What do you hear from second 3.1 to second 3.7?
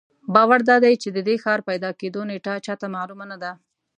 نه ده.